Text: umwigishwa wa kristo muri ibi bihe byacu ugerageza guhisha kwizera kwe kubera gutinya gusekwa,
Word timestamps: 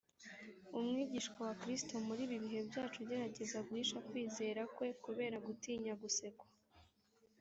umwigishwa 0.77 1.37
wa 1.47 1.55
kristo 1.61 1.93
muri 2.07 2.21
ibi 2.27 2.37
bihe 2.43 2.59
byacu 2.69 2.97
ugerageza 3.03 3.57
guhisha 3.67 3.97
kwizera 4.07 4.61
kwe 4.75 4.87
kubera 5.03 5.37
gutinya 5.45 5.93
gusekwa, 6.01 6.45